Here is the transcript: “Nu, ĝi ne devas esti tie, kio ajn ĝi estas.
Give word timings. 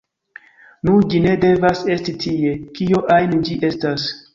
“Nu, 0.89 0.95
ĝi 1.11 1.21
ne 1.27 1.35
devas 1.45 1.85
esti 1.99 2.19
tie, 2.27 2.59
kio 2.81 3.07
ajn 3.21 3.41
ĝi 3.41 3.65
estas. 3.73 4.15